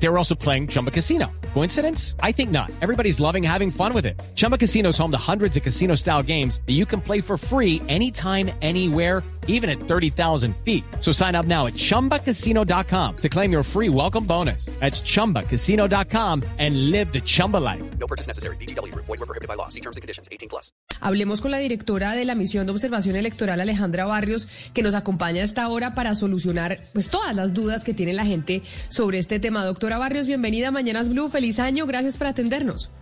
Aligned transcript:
They 0.00 0.08
were 0.08 0.18
also 0.18 0.34
playing 0.34 0.68
Chumba 0.68 0.90
Casino. 0.90 1.26
Coincidence? 1.54 2.14
I 2.22 2.32
think 2.32 2.50
not. 2.50 2.70
Everybody's 2.80 3.18
loving 3.20 3.42
having 3.42 3.70
fun 3.70 3.92
with 3.92 4.06
it. 4.06 4.20
Chumba 4.36 4.56
Casino 4.56 4.90
is 4.90 4.98
home 4.98 5.10
to 5.10 5.18
hundreds 5.18 5.56
of 5.56 5.62
casino 5.62 5.96
style 5.96 6.22
games 6.22 6.60
that 6.66 6.74
you 6.74 6.86
can 6.86 7.00
play 7.00 7.20
for 7.20 7.36
free 7.36 7.82
anytime, 7.88 8.50
anywhere, 8.62 9.22
even 9.48 9.68
at 9.68 9.80
30,000 9.80 10.54
feet. 10.58 10.84
So 11.00 11.10
sign 11.10 11.34
up 11.34 11.46
now 11.46 11.66
at 11.66 11.72
chumbacasino.com 11.74 13.16
to 13.16 13.28
claim 13.28 13.50
your 13.50 13.62
free 13.64 13.88
welcome 13.88 14.24
bonus. 14.24 14.66
That's 14.78 15.00
chumbacasino.com 15.00 16.44
and 16.58 16.90
live 16.90 17.12
the 17.12 17.20
Chumba 17.20 17.56
life. 17.56 17.82
No 17.98 18.06
purchase 18.06 18.28
necessary. 18.28 18.56
BGW. 18.56 18.94
Void 18.94 19.08
were 19.08 19.26
prohibited 19.26 19.48
by 19.48 19.54
law. 19.54 19.68
See 19.68 19.80
terms 19.80 19.96
and 19.96 20.02
conditions. 20.02 20.28
18 20.30 20.48
plus. 20.48 20.70
Hablemos 21.00 21.40
con 21.40 21.50
la 21.50 21.58
directora 21.58 22.12
de 22.12 22.24
la 22.24 22.34
misión 22.34 22.66
de 22.66 22.72
observación 22.72 23.16
electoral, 23.16 23.60
Alejandra 23.60 24.04
Barrios, 24.04 24.48
que 24.74 24.82
nos 24.82 24.94
acompaña 24.94 25.42
a 25.42 25.44
esta 25.44 25.68
hora 25.68 25.94
para 25.94 26.14
solucionar 26.14 26.80
pues 26.92 27.08
todas 27.08 27.34
las 27.34 27.54
dudas 27.54 27.84
que 27.84 27.94
tiene 27.94 28.12
la 28.12 28.26
gente 28.26 28.62
sobre 28.88 29.18
este 29.18 29.38
tema. 29.40 29.62
Doctora 29.88 30.06
Barrios, 30.06 30.26
bienvenida 30.26 30.68
a 30.68 30.70
Mañanas 30.70 31.08
Blue. 31.08 31.30
Feliz 31.30 31.58
año. 31.58 31.86
Gracias 31.86 32.18
por 32.18 32.26
atendernos. 32.26 32.92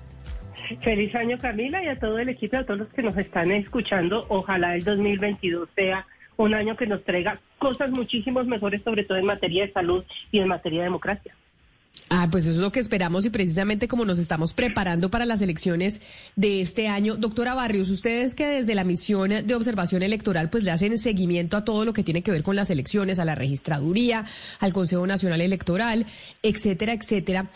Feliz 0.83 1.13
año 1.17 1.37
Camila 1.37 1.83
y 1.83 1.89
a 1.89 1.99
todo 1.99 2.17
el 2.21 2.29
equipo, 2.29 2.59
a 2.59 2.63
todos 2.63 2.79
los 2.79 2.89
que 2.91 3.03
nos 3.03 3.19
están 3.19 3.51
escuchando. 3.51 4.25
Ojalá 4.29 4.77
el 4.77 4.85
2022 4.85 5.69
sea 5.75 6.07
un 6.37 6.55
año 6.55 6.77
que 6.77 6.87
nos 6.87 7.03
traiga 7.03 7.41
cosas 7.59 7.91
muchísimos 7.91 8.47
mejores, 8.47 8.83
sobre 8.85 9.03
todo 9.03 9.19
en 9.19 9.27
materia 9.27 9.67
de 9.67 9.73
salud 9.73 10.05
y 10.31 10.39
en 10.39 10.47
materia 10.47 10.79
de 10.79 10.85
democracia. 10.85 11.35
Ah, 12.09 12.29
pues 12.31 12.45
eso 12.45 12.53
es 12.53 12.59
lo 12.59 12.71
que 12.71 12.79
esperamos 12.79 13.25
y 13.27 13.31
precisamente 13.31 13.89
como 13.89 14.05
nos 14.05 14.21
estamos 14.21 14.55
preparando 14.55 15.11
para 15.11 15.27
las 15.27 15.43
elecciones 15.43 16.03
de 16.37 16.61
este 16.61 16.87
año. 16.87 17.17
Doctora 17.17 17.55
Barrios, 17.55 17.91
ustedes 17.91 18.35
que 18.37 18.47
desde 18.47 18.77
la 18.77 18.85
misión 18.85 19.31
de 19.45 19.55
observación 19.55 20.05
electoral 20.05 20.49
pues 20.49 20.63
le 20.63 20.71
hacen 20.71 20.99
seguimiento 20.99 21.57
a 21.57 21.65
todo 21.65 21.85
lo 21.85 21.93
que 21.93 22.05
tiene 22.05 22.23
que 22.23 22.31
ver 22.31 22.45
con 22.45 22.55
las 22.55 22.71
elecciones, 22.71 23.19
a 23.19 23.25
la 23.25 23.35
registraduría, 23.35 24.25
al 24.61 24.73
Consejo 24.73 25.05
Nacional 25.07 25.41
Electoral, 25.41 26.07
etcétera, 26.43 26.93
etcétera. 26.93 27.51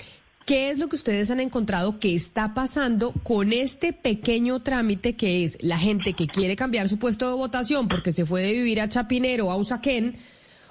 ¿Qué 0.46 0.70
es 0.70 0.78
lo 0.78 0.88
que 0.88 0.96
ustedes 0.96 1.30
han 1.30 1.38
encontrado 1.38 2.00
que 2.00 2.16
está 2.16 2.52
pasando 2.54 3.12
con 3.22 3.52
este 3.52 3.92
pequeño 3.92 4.62
trámite 4.62 5.14
que 5.14 5.44
es 5.44 5.58
la 5.60 5.78
gente 5.78 6.14
que 6.14 6.26
quiere 6.26 6.56
cambiar 6.56 6.88
su 6.88 6.98
puesto 6.98 7.28
de 7.28 7.36
votación 7.36 7.86
porque 7.86 8.10
se 8.10 8.26
fue 8.26 8.42
de 8.42 8.52
vivir 8.52 8.80
a 8.80 8.88
Chapinero 8.88 9.46
o 9.46 9.50
a 9.52 9.56
Usaquén 9.56 10.16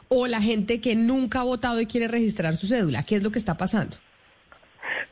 o 0.09 0.27
la 0.27 0.41
gente 0.41 0.81
que 0.81 0.95
nunca 0.95 1.39
ha 1.39 1.43
votado 1.43 1.79
y 1.79 1.85
quiere 1.85 2.07
registrar 2.07 2.55
su 2.55 2.67
cédula? 2.67 3.03
¿Qué 3.03 3.15
es 3.15 3.23
lo 3.23 3.31
que 3.31 3.39
está 3.39 3.57
pasando? 3.57 3.97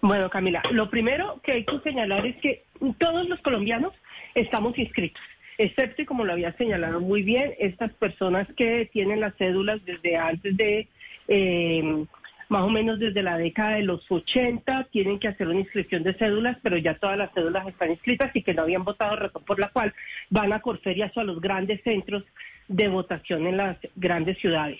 Bueno, 0.02 0.30
Camila, 0.30 0.62
lo 0.72 0.90
primero 0.90 1.40
que 1.44 1.54
hay 1.54 1.66
que 1.66 1.80
señalar 1.80 2.26
es 2.26 2.36
que 2.38 2.66
todos 3.00 3.28
los 3.28 3.40
colombianos 3.42 3.94
estamos 4.36 4.78
inscritos, 4.78 5.22
excepto, 5.58 6.02
y 6.02 6.06
como 6.06 6.26
lo 6.26 6.34
había 6.34 6.54
señalado 6.54 7.00
muy 7.00 7.24
bien, 7.24 7.54
estas 7.60 7.92
personas 7.94 8.48
que 8.56 8.90
tienen 8.92 9.22
las 9.22 9.36
cédulas 9.38 9.84
desde 9.86 10.18
antes 10.18 10.56
de... 10.58 10.88
Eh, 11.30 12.06
más 12.50 12.64
o 12.64 12.70
menos 12.70 13.00
desde 13.00 13.24
la 13.24 13.38
década 13.38 13.76
de 13.76 13.84
los 13.84 14.10
80 14.10 14.88
tienen 14.92 15.20
que 15.20 15.28
hacer 15.28 15.48
una 15.48 15.60
inscripción 15.60 16.04
de 16.04 16.14
cédulas, 16.14 16.58
pero 16.62 16.78
ya 16.78 16.98
todas 16.98 17.18
las 17.18 17.34
cédulas 17.34 17.68
están 17.68 17.92
inscritas 17.92 18.36
y 18.36 18.44
que 18.44 18.54
no 18.54 18.64
habían 18.64 18.84
votado, 18.84 19.16
razón 19.16 19.44
por 19.44 19.60
la 19.60 19.70
cual 19.70 19.94
van 20.30 20.54
a 20.54 20.62
Corferias 20.62 21.16
o 21.18 21.20
a 21.20 21.26
los 21.26 21.42
grandes 21.42 21.82
centros 21.84 22.24
de 22.68 22.88
votación 22.88 23.48
en 23.48 23.58
las 23.58 23.78
grandes 23.96 24.38
ciudades. 24.40 24.80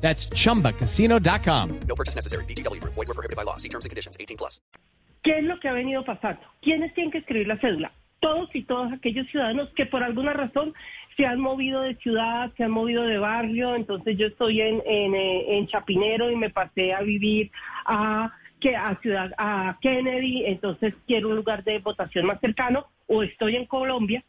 That's 0.00 0.26
chumbacasino.com. 0.28 1.80
No 1.86 1.94
purchase 1.94 2.16
necessary. 2.16 2.44
BGW. 2.46 2.80
Void 2.82 3.08
were 3.08 3.14
prohibited 3.14 3.36
by 3.36 3.44
law. 3.44 3.56
See 3.56 3.68
terms 3.68 3.84
and 3.84 3.90
conditions. 3.90 4.16
18 4.18 4.36
plus. 4.36 4.60
¿Qué 5.22 5.38
es 5.38 5.44
lo 5.44 5.60
que 5.60 5.68
ha 5.68 5.72
venido 5.72 6.04
pasando? 6.04 6.40
¿Quiénes 6.62 6.94
tienen 6.94 7.12
que 7.12 7.18
escribir 7.18 7.46
la 7.46 7.58
cédula? 7.58 7.92
Todos 8.20 8.48
y 8.54 8.62
todos 8.62 8.92
aquellos 8.92 9.26
ciudadanos 9.28 9.68
que 9.76 9.86
por 9.86 10.02
alguna 10.02 10.32
razón 10.32 10.72
se 11.16 11.26
han 11.26 11.40
movido 11.40 11.82
de 11.82 11.96
ciudad, 11.96 12.50
se 12.56 12.64
han 12.64 12.70
movido 12.70 13.02
de 13.02 13.18
barrio. 13.18 13.74
Entonces 13.74 14.16
yo 14.16 14.28
estoy 14.28 14.62
en, 14.62 14.82
en, 14.86 15.14
eh, 15.14 15.58
en 15.58 15.66
Chapinero 15.66 16.30
y 16.30 16.36
me 16.36 16.50
pasé 16.50 16.94
a 16.94 17.02
vivir 17.02 17.50
a, 17.84 18.32
que, 18.60 18.76
a, 18.76 18.98
ciudad, 19.02 19.32
a 19.36 19.78
Kennedy, 19.80 20.44
entonces 20.46 20.94
quiero 21.06 21.28
un 21.28 21.36
lugar 21.36 21.64
de 21.64 21.78
votación 21.80 22.26
más 22.26 22.40
cercano. 22.40 22.86
O 23.06 23.22
estoy 23.22 23.56
en 23.56 23.66
Colombia 23.66 24.24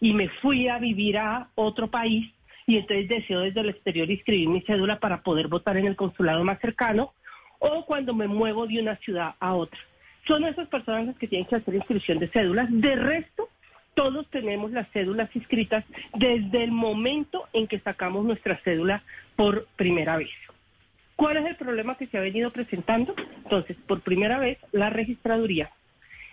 y 0.00 0.12
me 0.12 0.28
fui 0.42 0.68
a 0.68 0.78
vivir 0.78 1.16
a 1.16 1.48
otro 1.54 1.88
país 1.88 2.33
y 2.66 2.78
entonces 2.78 3.08
deseo 3.08 3.40
desde 3.40 3.60
el 3.60 3.70
exterior 3.70 4.10
inscribir 4.10 4.48
mi 4.48 4.62
cédula 4.62 4.98
para 4.98 5.22
poder 5.22 5.48
votar 5.48 5.76
en 5.76 5.86
el 5.86 5.96
consulado 5.96 6.44
más 6.44 6.60
cercano 6.60 7.12
o 7.58 7.84
cuando 7.84 8.14
me 8.14 8.26
muevo 8.26 8.66
de 8.66 8.80
una 8.80 8.96
ciudad 8.96 9.34
a 9.40 9.54
otra. 9.54 9.78
Son 10.26 10.44
esas 10.44 10.68
personas 10.68 11.06
las 11.06 11.16
que 11.18 11.28
tienen 11.28 11.46
que 11.46 11.56
hacer 11.56 11.74
inscripción 11.74 12.18
de 12.18 12.28
cédulas. 12.28 12.68
De 12.70 12.96
resto, 12.96 13.48
todos 13.94 14.28
tenemos 14.30 14.72
las 14.72 14.88
cédulas 14.90 15.34
inscritas 15.34 15.84
desde 16.14 16.64
el 16.64 16.72
momento 16.72 17.46
en 17.52 17.66
que 17.66 17.78
sacamos 17.80 18.24
nuestra 18.24 18.58
cédula 18.64 19.02
por 19.36 19.66
primera 19.76 20.16
vez. 20.16 20.30
¿Cuál 21.16 21.36
es 21.36 21.46
el 21.46 21.56
problema 21.56 21.96
que 21.96 22.06
se 22.08 22.18
ha 22.18 22.22
venido 22.22 22.50
presentando? 22.50 23.14
Entonces, 23.44 23.76
por 23.86 24.00
primera 24.00 24.38
vez, 24.38 24.58
la 24.72 24.90
registraduría 24.90 25.70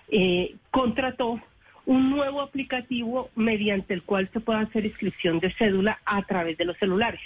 eh, 0.09 0.55
contrató 0.71 1.39
un 1.85 2.09
nuevo 2.09 2.41
aplicativo 2.41 3.29
mediante 3.35 3.93
el 3.93 4.03
cual 4.03 4.29
se 4.33 4.39
puede 4.39 4.59
hacer 4.59 4.85
inscripción 4.85 5.39
de 5.39 5.53
cédula 5.53 5.99
a 6.05 6.21
través 6.23 6.57
de 6.57 6.65
los 6.65 6.77
celulares. 6.77 7.21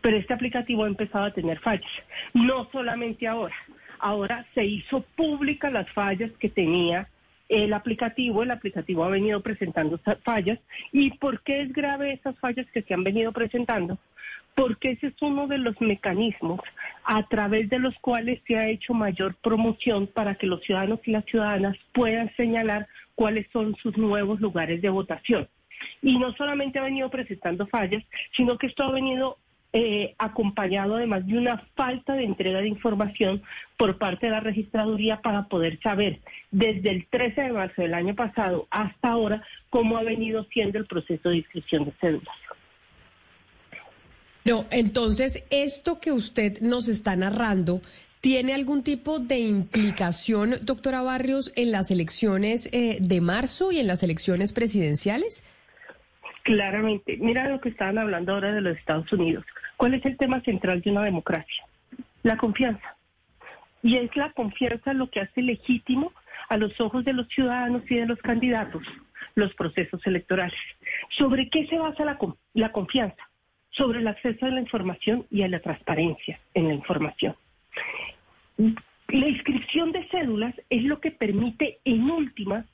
Pero 0.00 0.16
este 0.16 0.34
aplicativo 0.34 0.84
ha 0.84 0.88
empezado 0.88 1.24
a 1.24 1.32
tener 1.32 1.58
fallas, 1.60 1.90
no 2.34 2.68
solamente 2.70 3.26
ahora. 3.26 3.56
Ahora 3.98 4.46
se 4.54 4.64
hizo 4.64 5.02
pública 5.16 5.70
las 5.70 5.90
fallas 5.92 6.30
que 6.38 6.48
tenía 6.48 7.08
el 7.48 7.72
aplicativo, 7.72 8.42
el 8.42 8.50
aplicativo 8.50 9.04
ha 9.04 9.08
venido 9.08 9.40
presentando 9.40 10.00
fallas. 10.24 10.58
¿Y 10.92 11.10
por 11.18 11.42
qué 11.42 11.62
es 11.62 11.72
grave 11.72 12.12
esas 12.12 12.38
fallas 12.38 12.66
que 12.72 12.82
se 12.82 12.94
han 12.94 13.04
venido 13.04 13.32
presentando? 13.32 13.98
Porque 14.54 14.92
ese 14.92 15.08
es 15.08 15.14
uno 15.20 15.46
de 15.46 15.58
los 15.58 15.80
mecanismos 15.80 16.60
a 17.04 17.26
través 17.28 17.68
de 17.68 17.78
los 17.78 17.94
cuales 17.98 18.40
se 18.46 18.56
ha 18.56 18.68
hecho 18.68 18.94
mayor 18.94 19.34
promoción 19.36 20.06
para 20.06 20.34
que 20.36 20.46
los 20.46 20.62
ciudadanos 20.62 21.00
y 21.04 21.10
las 21.10 21.24
ciudadanas 21.26 21.76
puedan 21.92 22.34
señalar 22.36 22.88
cuáles 23.14 23.46
son 23.52 23.76
sus 23.76 23.96
nuevos 23.96 24.40
lugares 24.40 24.80
de 24.80 24.88
votación. 24.88 25.48
Y 26.02 26.18
no 26.18 26.32
solamente 26.32 26.78
ha 26.78 26.84
venido 26.84 27.10
presentando 27.10 27.66
fallas, 27.66 28.02
sino 28.34 28.56
que 28.56 28.66
esto 28.66 28.84
ha 28.84 28.92
venido 28.92 29.38
eh, 29.72 30.14
acompañado 30.18 30.96
además 30.96 31.26
de 31.26 31.36
una 31.36 31.58
falta 31.74 32.14
de 32.14 32.24
entrega 32.24 32.60
de 32.60 32.68
información 32.68 33.42
por 33.76 33.98
parte 33.98 34.26
de 34.26 34.32
la 34.32 34.40
registraduría 34.40 35.20
para 35.20 35.48
poder 35.48 35.78
saber 35.82 36.20
desde 36.50 36.90
el 36.90 37.06
13 37.06 37.42
de 37.42 37.52
marzo 37.52 37.82
del 37.82 37.94
año 37.94 38.14
pasado 38.14 38.66
hasta 38.70 39.08
ahora 39.08 39.42
cómo 39.70 39.98
ha 39.98 40.02
venido 40.02 40.44
siendo 40.52 40.78
el 40.78 40.86
proceso 40.86 41.28
de 41.28 41.38
inscripción 41.38 41.84
de 41.84 41.92
cédulas. 42.00 42.34
No, 44.46 44.64
entonces, 44.70 45.42
esto 45.50 45.98
que 45.98 46.12
usted 46.12 46.60
nos 46.60 46.86
está 46.86 47.16
narrando, 47.16 47.82
¿tiene 48.20 48.54
algún 48.54 48.84
tipo 48.84 49.18
de 49.18 49.40
implicación, 49.40 50.54
doctora 50.62 51.02
Barrios, 51.02 51.52
en 51.56 51.72
las 51.72 51.90
elecciones 51.90 52.68
eh, 52.72 52.98
de 53.00 53.20
marzo 53.20 53.72
y 53.72 53.80
en 53.80 53.88
las 53.88 54.04
elecciones 54.04 54.52
presidenciales? 54.52 55.44
Claramente. 56.46 57.16
Mira 57.16 57.48
lo 57.48 57.60
que 57.60 57.70
estaban 57.70 57.98
hablando 57.98 58.32
ahora 58.32 58.52
de 58.52 58.60
los 58.60 58.78
Estados 58.78 59.12
Unidos. 59.12 59.44
¿Cuál 59.76 59.94
es 59.94 60.06
el 60.06 60.16
tema 60.16 60.40
central 60.42 60.80
de 60.80 60.92
una 60.92 61.02
democracia? 61.02 61.64
La 62.22 62.36
confianza. 62.36 62.94
Y 63.82 63.96
es 63.96 64.14
la 64.14 64.30
confianza 64.30 64.92
lo 64.92 65.10
que 65.10 65.18
hace 65.18 65.42
legítimo 65.42 66.12
a 66.48 66.56
los 66.56 66.80
ojos 66.80 67.04
de 67.04 67.14
los 67.14 67.26
ciudadanos 67.30 67.82
y 67.90 67.96
de 67.96 68.06
los 68.06 68.20
candidatos 68.20 68.84
los 69.34 69.52
procesos 69.54 70.00
electorales. 70.06 70.54
¿Sobre 71.18 71.50
qué 71.50 71.66
se 71.66 71.78
basa 71.78 72.04
la, 72.04 72.70
confianza? 72.70 73.28
Sobre 73.70 73.98
el 73.98 74.06
acceso 74.06 74.46
a 74.46 74.50
la 74.50 74.60
información 74.60 75.26
y 75.32 75.42
a 75.42 75.48
la 75.48 75.58
transparencia 75.58 76.38
en 76.54 76.68
la 76.68 76.74
información. 76.74 77.34
La 78.56 79.28
inscripción 79.28 79.90
de 79.90 80.06
cédulas 80.10 80.54
es 80.70 80.84
lo 80.84 81.00
que 81.00 81.10
permite, 81.10 81.80
en 81.84 82.08
última, 82.08 82.66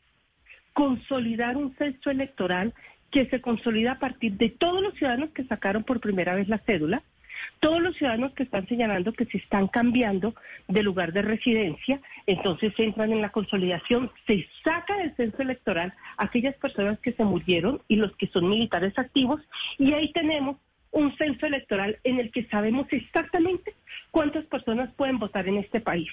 consolidar 0.75 1.57
un 1.57 1.75
censo 1.77 2.11
electoral 2.11 2.75
que 3.13 3.27
se 3.27 3.41
consolida 3.41 3.93
a 3.93 3.99
partir 3.99 4.33
de 4.33 4.49
todos 4.49 4.83
los 4.83 4.95
ciudadanos 4.95 5.31
que 5.31 5.45
sacaron 5.45 5.85
por 5.85 6.01
primera 6.01 6.35
vez 6.35 6.49
la 6.49 6.59
cédula, 6.59 7.03
todos 7.61 7.81
los 7.81 7.95
ciudadanos 7.97 8.33
que 8.33 8.43
están 8.43 8.67
señalando 8.67 9.13
que 9.13 9.27
se 9.27 9.39
están 9.39 9.69
cambiando 9.69 10.35
de 10.69 10.83
lugar 10.83 11.13
de 11.13 11.23
residencia, 11.23 12.01
entonces 12.27 12.73
entran 12.79 13.13
en 13.13 13.21
la 13.21 13.31
consolidación, 13.31 14.11
se 14.27 14.47
saca 14.65 14.97
del 14.97 15.15
censo 15.15 15.43
electoral 15.43 15.93
aquellas 16.17 16.57
personas 16.57 16.99
que 17.01 17.13
se 17.13 17.25
murieron 17.25 17.81
y 17.87 17.97
los 17.97 18.17
que 18.17 18.29
son 18.29 18.49
militares 18.49 18.99
activos, 18.99 19.41
y 19.79 19.93
ahí 19.93 20.11
tenemos 20.13 20.57
un 20.91 21.15
censo 21.17 21.47
electoral 21.47 21.99
en 22.05 22.19
el 22.19 22.31
que 22.31 22.45
sabemos 22.47 22.87
exactamente 22.91 23.75
cuántas 24.11 24.45
personas 24.47 24.93
pueden 24.95 25.19
votar 25.19 25.47
en 25.49 25.59
este 25.59 25.81
país. 25.81 26.11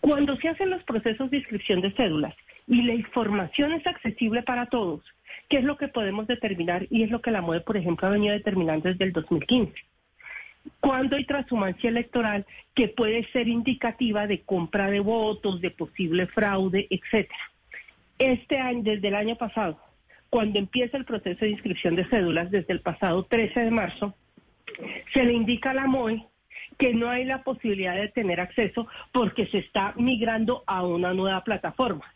Cuando 0.00 0.36
se 0.36 0.48
hacen 0.48 0.70
los 0.70 0.82
procesos 0.84 1.30
de 1.30 1.38
inscripción 1.38 1.80
de 1.80 1.92
cédulas 1.92 2.34
y 2.66 2.82
la 2.82 2.94
información 2.94 3.72
es 3.72 3.86
accesible 3.86 4.42
para 4.42 4.66
todos, 4.66 5.02
¿qué 5.48 5.58
es 5.58 5.64
lo 5.64 5.76
que 5.76 5.88
podemos 5.88 6.26
determinar? 6.26 6.86
Y 6.90 7.02
es 7.02 7.10
lo 7.10 7.20
que 7.20 7.30
la 7.30 7.40
MOE, 7.40 7.60
por 7.60 7.76
ejemplo, 7.76 8.06
ha 8.06 8.12
venido 8.12 8.34
determinando 8.34 8.88
desde 8.88 9.04
el 9.04 9.12
2015. 9.12 9.72
Cuando 10.80 11.16
hay 11.16 11.24
transhumancia 11.24 11.90
electoral 11.90 12.46
que 12.74 12.88
puede 12.88 13.30
ser 13.32 13.48
indicativa 13.48 14.26
de 14.26 14.42
compra 14.42 14.90
de 14.90 15.00
votos, 15.00 15.60
de 15.60 15.70
posible 15.70 16.26
fraude, 16.28 16.86
etcétera. 16.88 17.50
Este 18.18 18.58
año, 18.58 18.82
desde 18.82 19.08
el 19.08 19.14
año 19.14 19.36
pasado, 19.36 19.78
cuando 20.30 20.58
empieza 20.58 20.96
el 20.96 21.04
proceso 21.04 21.44
de 21.44 21.50
inscripción 21.50 21.96
de 21.96 22.06
cédulas, 22.06 22.50
desde 22.50 22.72
el 22.72 22.80
pasado 22.80 23.24
13 23.24 23.60
de 23.60 23.70
marzo, 23.70 24.14
se 25.12 25.24
le 25.24 25.32
indica 25.32 25.70
a 25.70 25.74
la 25.74 25.86
MOE 25.86 26.24
que 26.78 26.92
no 26.92 27.08
hay 27.08 27.24
la 27.24 27.42
posibilidad 27.42 27.94
de 27.94 28.08
tener 28.08 28.40
acceso 28.40 28.86
porque 29.12 29.46
se 29.46 29.58
está 29.58 29.94
migrando 29.96 30.64
a 30.66 30.84
una 30.84 31.12
nueva 31.12 31.44
plataforma. 31.44 32.13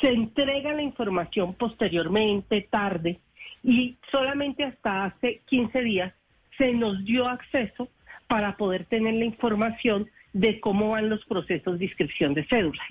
Se 0.00 0.08
entrega 0.08 0.72
la 0.72 0.82
información 0.82 1.54
posteriormente, 1.54 2.66
tarde, 2.70 3.18
y 3.62 3.96
solamente 4.10 4.64
hasta 4.64 5.06
hace 5.06 5.40
15 5.46 5.80
días 5.82 6.14
se 6.56 6.72
nos 6.72 7.04
dio 7.04 7.28
acceso 7.28 7.88
para 8.26 8.56
poder 8.56 8.84
tener 8.84 9.14
la 9.14 9.24
información 9.24 10.08
de 10.32 10.60
cómo 10.60 10.90
van 10.90 11.08
los 11.08 11.24
procesos 11.24 11.78
de 11.78 11.86
inscripción 11.86 12.34
de 12.34 12.46
cédulas. 12.46 12.86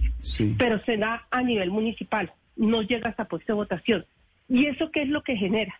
Pero 0.57 0.83
se 0.83 0.97
da 0.97 1.27
a 1.31 1.41
nivel 1.41 1.71
municipal, 1.71 2.31
no 2.55 2.81
llega 2.81 3.09
hasta 3.09 3.25
puesto 3.25 3.53
de 3.53 3.57
votación. 3.57 4.05
¿Y 4.49 4.65
eso 4.67 4.91
qué 4.91 5.03
es 5.03 5.09
lo 5.09 5.23
que 5.23 5.35
genera? 5.35 5.79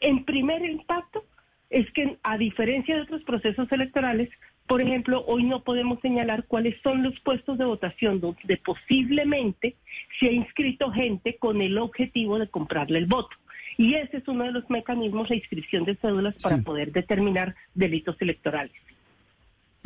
En 0.00 0.24
primer 0.24 0.64
impacto 0.64 1.24
es 1.70 1.90
que 1.92 2.18
a 2.22 2.36
diferencia 2.36 2.96
de 2.96 3.02
otros 3.02 3.22
procesos 3.24 3.70
electorales, 3.70 4.28
por 4.66 4.80
ejemplo, 4.80 5.24
hoy 5.26 5.44
no 5.44 5.62
podemos 5.62 6.00
señalar 6.00 6.44
cuáles 6.46 6.74
son 6.82 7.02
los 7.02 7.18
puestos 7.20 7.58
de 7.58 7.64
votación 7.64 8.20
donde 8.20 8.56
posiblemente 8.58 9.76
se 10.18 10.26
ha 10.28 10.32
inscrito 10.32 10.90
gente 10.90 11.36
con 11.36 11.62
el 11.62 11.78
objetivo 11.78 12.38
de 12.38 12.48
comprarle 12.48 12.98
el 12.98 13.06
voto. 13.06 13.36
Y 13.78 13.94
ese 13.94 14.18
es 14.18 14.28
uno 14.28 14.44
de 14.44 14.52
los 14.52 14.68
mecanismos 14.70 15.28
de 15.28 15.36
inscripción 15.36 15.84
de 15.84 15.96
cédulas 15.96 16.34
para 16.42 16.58
poder 16.58 16.92
determinar 16.92 17.54
delitos 17.74 18.16
electorales. 18.20 18.72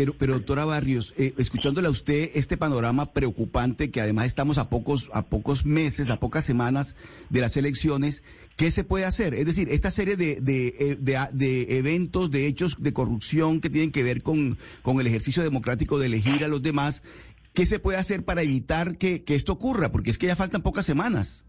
Pero, 0.01 0.15
pero 0.19 0.33
doctora 0.33 0.65
Barrios, 0.65 1.13
eh, 1.19 1.35
escuchándole 1.37 1.87
a 1.87 1.91
usted 1.91 2.31
este 2.35 2.57
panorama 2.57 3.13
preocupante, 3.13 3.91
que 3.91 4.01
además 4.01 4.25
estamos 4.25 4.57
a 4.57 4.71
pocos, 4.71 5.11
a 5.13 5.27
pocos 5.27 5.67
meses, 5.67 6.09
a 6.09 6.19
pocas 6.19 6.43
semanas 6.43 6.97
de 7.29 7.43
las 7.43 7.59
elecciones, 7.59 8.25
¿qué 8.57 8.71
se 8.71 8.83
puede 8.83 9.05
hacer? 9.05 9.35
Es 9.35 9.45
decir, 9.45 9.69
esta 9.69 9.91
serie 9.91 10.17
de, 10.17 10.41
de, 10.41 10.69
eh, 10.69 10.97
de, 10.97 11.77
eventos, 11.77 12.31
de 12.31 12.47
hechos 12.47 12.83
de 12.83 12.95
corrupción 12.95 13.61
que 13.61 13.69
tienen 13.69 13.93
que 13.93 14.03
ver 14.03 14.23
con, 14.23 14.57
con 14.81 14.99
el 15.01 15.07
ejercicio 15.07 15.43
democrático 15.43 15.99
de 15.99 16.07
elegir 16.07 16.45
a 16.45 16.49
los 16.49 16.63
demás, 16.63 17.05
¿qué 17.53 17.67
se 17.67 17.79
puede 17.79 17.99
hacer 17.99 18.25
para 18.25 18.41
evitar 18.41 18.97
que, 18.97 19.23
que 19.23 19.35
esto 19.35 19.53
ocurra? 19.53 19.93
Porque 19.93 20.09
es 20.09 20.17
que 20.17 20.29
ya 20.29 20.35
faltan 20.35 20.63
pocas 20.63 20.87
semanas. 20.87 21.45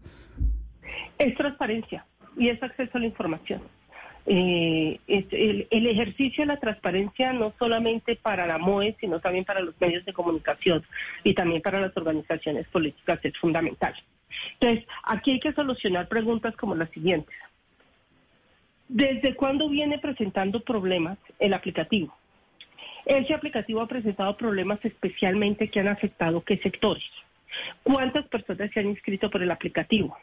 Es 1.18 1.34
transparencia 1.38 2.04
y 2.36 2.50
es 2.50 2.62
acceso 2.62 2.98
a 2.98 3.00
la 3.00 3.06
información. 3.06 3.62
Eh, 4.24 5.00
el, 5.08 5.66
el, 5.68 5.86
ejercicio 5.88 6.42
de 6.42 6.46
la 6.46 6.60
transparencia 6.60 7.32
no 7.32 7.52
solamente 7.58 8.14
para 8.14 8.46
la 8.46 8.58
MOE, 8.58 8.96
sino 9.00 9.18
también 9.18 9.44
para 9.44 9.60
los 9.60 9.78
medios 9.80 10.04
de 10.04 10.12
comunicación 10.12 10.84
y 11.24 11.34
también 11.34 11.60
para 11.60 11.80
las 11.80 11.96
organizaciones 11.96 12.68
políticas 12.68 13.18
es 13.24 13.36
fundamental. 13.38 13.94
Entonces, 14.60 14.86
aquí 15.04 15.32
hay 15.32 15.40
que 15.40 15.52
solucionar 15.52 16.08
preguntas 16.08 16.54
como 16.56 16.74
las 16.74 16.90
siguientes. 16.90 17.34
¿Desde 18.88 19.34
cuándo 19.34 19.68
viene 19.68 19.98
presentando 19.98 20.60
problemas 20.60 21.18
el 21.38 21.54
aplicativo? 21.54 22.14
Ese 23.06 23.34
aplicativo 23.34 23.80
ha 23.80 23.88
presentado 23.88 24.36
problemas 24.36 24.78
especialmente 24.84 25.68
que 25.68 25.80
han 25.80 25.88
afectado 25.88 26.42
qué 26.42 26.58
sectores. 26.58 27.04
¿Cuántas 27.82 28.26
personas 28.28 28.70
se 28.70 28.80
han 28.80 28.88
inscrito 28.88 29.30
por 29.30 29.42
el 29.42 29.50
aplicativo? 29.50 30.16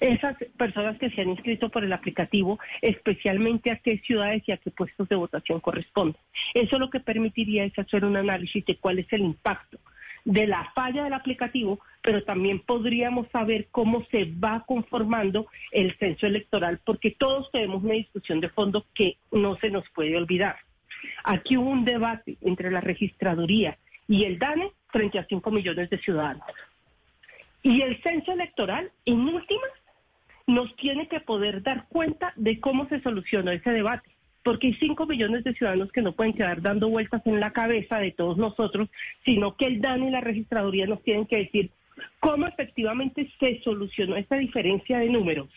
Esas 0.00 0.36
personas 0.56 0.98
que 0.98 1.10
se 1.10 1.22
han 1.22 1.30
inscrito 1.30 1.68
por 1.68 1.84
el 1.84 1.92
aplicativo, 1.92 2.58
especialmente 2.82 3.70
a 3.70 3.76
qué 3.76 3.98
ciudades 3.98 4.42
y 4.46 4.52
a 4.52 4.56
qué 4.56 4.70
puestos 4.70 5.08
de 5.08 5.16
votación 5.16 5.60
corresponden. 5.60 6.20
Eso 6.54 6.78
lo 6.78 6.90
que 6.90 7.00
permitiría 7.00 7.64
es 7.64 7.78
hacer 7.78 8.04
un 8.04 8.16
análisis 8.16 8.64
de 8.66 8.76
cuál 8.76 8.98
es 8.98 9.12
el 9.12 9.22
impacto 9.22 9.78
de 10.24 10.46
la 10.46 10.72
falla 10.74 11.04
del 11.04 11.12
aplicativo, 11.12 11.80
pero 12.02 12.24
también 12.24 12.60
podríamos 12.60 13.28
saber 13.30 13.68
cómo 13.70 14.04
se 14.10 14.24
va 14.24 14.64
conformando 14.66 15.46
el 15.70 15.96
censo 15.98 16.26
electoral, 16.26 16.80
porque 16.84 17.10
todos 17.10 17.50
tenemos 17.52 17.82
una 17.82 17.94
discusión 17.94 18.40
de 18.40 18.48
fondo 18.48 18.86
que 18.94 19.18
no 19.32 19.56
se 19.56 19.70
nos 19.70 19.88
puede 19.90 20.16
olvidar. 20.16 20.56
Aquí 21.24 21.56
hubo 21.56 21.68
un 21.68 21.84
debate 21.84 22.38
entre 22.40 22.70
la 22.70 22.80
registraduría 22.80 23.76
y 24.08 24.24
el 24.24 24.38
DANE 24.38 24.72
frente 24.88 25.18
a 25.18 25.26
5 25.26 25.50
millones 25.50 25.90
de 25.90 25.98
ciudadanos. 25.98 26.44
Y 27.64 27.80
el 27.80 28.00
censo 28.02 28.32
electoral, 28.32 28.92
en 29.06 29.20
últimas, 29.20 29.70
nos 30.46 30.76
tiene 30.76 31.08
que 31.08 31.20
poder 31.20 31.62
dar 31.62 31.86
cuenta 31.88 32.34
de 32.36 32.60
cómo 32.60 32.86
se 32.88 33.00
solucionó 33.00 33.50
ese 33.50 33.70
debate, 33.70 34.10
porque 34.42 34.66
hay 34.66 34.74
5 34.74 35.06
millones 35.06 35.44
de 35.44 35.54
ciudadanos 35.54 35.90
que 35.90 36.02
no 36.02 36.12
pueden 36.12 36.34
quedar 36.34 36.60
dando 36.60 36.90
vueltas 36.90 37.22
en 37.24 37.40
la 37.40 37.52
cabeza 37.52 37.98
de 37.98 38.12
todos 38.12 38.36
nosotros, 38.36 38.90
sino 39.24 39.56
que 39.56 39.64
el 39.64 39.80
DAN 39.80 40.04
y 40.04 40.10
la 40.10 40.20
registraduría 40.20 40.86
nos 40.86 41.02
tienen 41.02 41.24
que 41.24 41.38
decir 41.38 41.70
cómo 42.20 42.46
efectivamente 42.46 43.32
se 43.40 43.62
solucionó 43.62 44.16
esta 44.16 44.36
diferencia 44.36 44.98
de 44.98 45.08
números. 45.08 45.48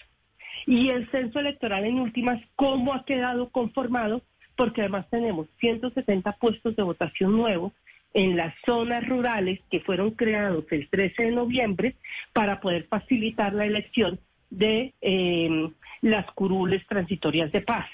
Y 0.65 0.89
el 0.89 1.12
censo 1.12 1.39
electoral, 1.39 1.83
en 1.83 2.00
últimas, 2.00 2.42
cómo 2.56 2.94
ha 2.94 3.04
quedado 3.04 3.50
conformado, 3.50 4.21
porque 4.56 4.80
además 4.80 5.09
tenemos 5.09 5.48
170 5.59 6.31
puestos 6.39 6.74
de 6.77 6.83
votación 6.83 7.36
nuevos 7.36 7.74
en 8.13 8.36
las 8.36 8.54
zonas 8.65 9.07
rurales 9.07 9.59
que 9.69 9.80
fueron 9.81 10.12
creados 10.12 10.65
el 10.71 10.89
13 10.89 11.24
de 11.24 11.31
noviembre 11.31 11.95
para 12.33 12.59
poder 12.59 12.88
facilitar 12.88 13.54
la 13.54 13.65
elección 13.65 14.19
de 14.50 14.94
eh, 15.01 15.69
las 16.01 16.25
curules 16.31 16.86
transitorias 16.88 17.51
de 17.51 17.62
paz. 17.62 17.88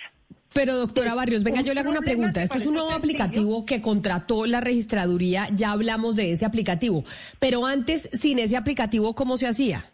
Pero 0.54 0.78
doctora 0.78 1.16
Barrios, 1.16 1.44
venga, 1.44 1.62
yo 1.62 1.74
le 1.74 1.80
hago 1.80 1.90
una 1.90 2.02
pregunta. 2.02 2.44
Esto 2.44 2.58
es 2.58 2.68
un 2.68 2.76
nuevo 2.76 2.92
aplicativo 2.92 3.66
que 3.66 3.82
contrató 3.82 4.46
la 4.46 4.62
registraduría, 4.62 5.48
ya 5.54 5.72
hablamos 5.72 6.16
de 6.16 6.32
ese 6.32 6.46
aplicativo, 6.46 7.04
pero 7.40 7.66
antes, 7.66 8.08
sin 8.14 8.38
ese 8.38 8.56
aplicativo, 8.56 9.16
¿cómo 9.16 9.38
se 9.38 9.48
hacía? 9.48 9.92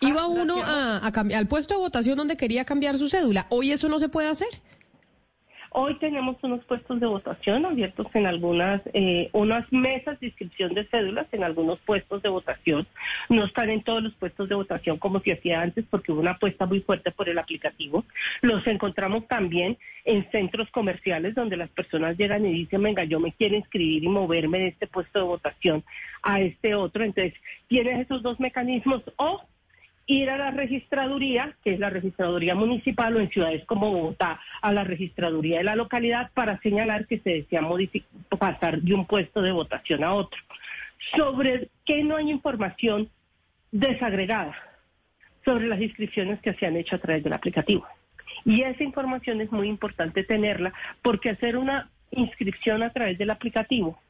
Iba 0.00 0.22
ah, 0.22 0.26
uno 0.26 0.62
a, 0.64 0.98
al 0.98 1.48
puesto 1.48 1.74
de 1.74 1.80
votación 1.80 2.16
donde 2.16 2.36
quería 2.36 2.64
cambiar 2.64 2.96
su 2.98 3.08
cédula. 3.08 3.46
Hoy 3.50 3.72
eso 3.72 3.88
no 3.88 3.98
se 3.98 4.08
puede 4.08 4.28
hacer. 4.28 4.48
Hoy 5.70 5.94
tenemos 5.98 6.36
unos 6.42 6.64
puestos 6.64 6.98
de 6.98 7.06
votación 7.06 7.66
abiertos 7.66 8.06
en 8.14 8.26
algunas, 8.26 8.80
eh, 8.94 9.28
unas 9.32 9.70
mesas 9.72 10.18
de 10.20 10.28
inscripción 10.28 10.72
de 10.74 10.86
cédulas 10.86 11.26
en 11.32 11.44
algunos 11.44 11.78
puestos 11.80 12.22
de 12.22 12.30
votación. 12.30 12.86
No 13.28 13.44
están 13.44 13.68
en 13.70 13.82
todos 13.82 14.02
los 14.02 14.14
puestos 14.14 14.48
de 14.48 14.54
votación 14.54 14.98
como 14.98 15.20
se 15.20 15.32
hacía 15.32 15.60
antes 15.60 15.84
porque 15.90 16.12
hubo 16.12 16.20
una 16.20 16.32
apuesta 16.32 16.66
muy 16.66 16.80
fuerte 16.80 17.10
por 17.10 17.28
el 17.28 17.38
aplicativo. 17.38 18.04
Los 18.40 18.66
encontramos 18.66 19.26
también 19.28 19.76
en 20.04 20.30
centros 20.30 20.70
comerciales 20.70 21.34
donde 21.34 21.56
las 21.56 21.70
personas 21.70 22.16
llegan 22.16 22.46
y 22.46 22.52
dicen, 22.52 22.82
venga, 22.82 23.04
yo 23.04 23.20
me 23.20 23.32
quiero 23.32 23.56
inscribir 23.56 24.04
y 24.04 24.08
moverme 24.08 24.58
de 24.58 24.68
este 24.68 24.86
puesto 24.86 25.18
de 25.18 25.24
votación 25.26 25.84
a 26.22 26.40
este 26.40 26.74
otro. 26.74 27.04
Entonces, 27.04 27.34
tienes 27.68 28.00
esos 28.00 28.22
dos 28.22 28.40
mecanismos 28.40 29.02
o 29.16 29.42
ir 30.08 30.30
a 30.30 30.38
la 30.38 30.50
registraduría, 30.50 31.54
que 31.62 31.74
es 31.74 31.78
la 31.78 31.90
registraduría 31.90 32.54
municipal 32.54 33.14
o 33.14 33.20
en 33.20 33.28
ciudades 33.28 33.64
como 33.66 33.92
Bogotá, 33.92 34.40
a 34.62 34.72
la 34.72 34.82
registraduría 34.82 35.58
de 35.58 35.64
la 35.64 35.76
localidad 35.76 36.30
para 36.32 36.58
señalar 36.60 37.06
que 37.06 37.20
se 37.20 37.30
desea 37.30 37.62
pasar 38.38 38.80
de 38.80 38.94
un 38.94 39.04
puesto 39.06 39.42
de 39.42 39.52
votación 39.52 40.02
a 40.02 40.14
otro. 40.14 40.40
Sobre 41.14 41.68
qué 41.84 42.02
no 42.02 42.16
hay 42.16 42.30
información 42.30 43.10
desagregada 43.70 44.56
sobre 45.44 45.68
las 45.68 45.80
inscripciones 45.80 46.40
que 46.40 46.54
se 46.54 46.66
han 46.66 46.76
hecho 46.76 46.96
a 46.96 47.00
través 47.00 47.22
del 47.22 47.34
aplicativo. 47.34 47.86
Y 48.44 48.62
esa 48.62 48.82
información 48.82 49.40
es 49.42 49.52
muy 49.52 49.68
importante 49.68 50.24
tenerla 50.24 50.72
porque 51.02 51.30
hacer 51.30 51.56
una 51.56 51.90
inscripción 52.10 52.82
a 52.82 52.90
través 52.90 53.18
del 53.18 53.30
aplicativo 53.30 54.00